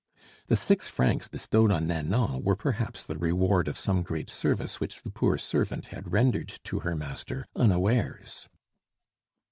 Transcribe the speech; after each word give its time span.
The 0.47 0.55
six 0.55 0.87
francs 0.87 1.27
bestowed 1.27 1.69
on 1.69 1.85
Nanon 1.85 2.41
were 2.43 2.55
perhaps 2.55 3.03
the 3.05 3.19
reward 3.19 3.67
of 3.67 3.77
some 3.77 4.01
great 4.01 4.31
service 4.31 4.79
which 4.79 5.03
the 5.03 5.11
poor 5.11 5.37
servant 5.37 5.89
had 5.93 6.11
rendered 6.11 6.59
to 6.63 6.79
her 6.79 6.95
master 6.95 7.45
unawares. 7.55 8.49